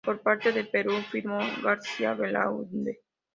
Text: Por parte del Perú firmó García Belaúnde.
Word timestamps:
Por 0.03 0.19
parte 0.23 0.51
del 0.51 0.67
Perú 0.67 0.95
firmó 1.11 1.37
García 1.61 2.15
Belaúnde. 2.15 3.01